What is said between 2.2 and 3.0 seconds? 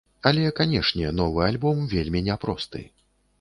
няпросты.